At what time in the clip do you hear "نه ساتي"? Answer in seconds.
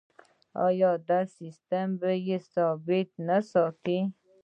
3.27-3.99